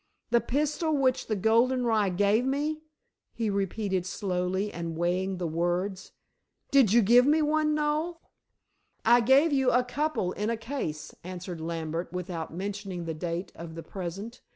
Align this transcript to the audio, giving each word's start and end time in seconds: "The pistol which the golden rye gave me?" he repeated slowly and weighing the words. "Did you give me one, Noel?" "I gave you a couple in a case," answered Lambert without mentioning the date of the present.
"The 0.31 0.41
pistol 0.41 0.97
which 0.97 1.27
the 1.27 1.35
golden 1.35 1.85
rye 1.85 2.09
gave 2.09 2.43
me?" 2.43 2.81
he 3.35 3.51
repeated 3.51 4.03
slowly 4.07 4.73
and 4.73 4.97
weighing 4.97 5.37
the 5.37 5.45
words. 5.45 6.11
"Did 6.71 6.91
you 6.91 7.03
give 7.03 7.27
me 7.27 7.43
one, 7.43 7.75
Noel?" 7.75 8.19
"I 9.05 9.21
gave 9.21 9.53
you 9.53 9.69
a 9.69 9.83
couple 9.83 10.31
in 10.31 10.49
a 10.49 10.57
case," 10.57 11.13
answered 11.23 11.61
Lambert 11.61 12.11
without 12.11 12.51
mentioning 12.51 13.05
the 13.05 13.13
date 13.13 13.51
of 13.53 13.75
the 13.75 13.83
present. 13.83 14.41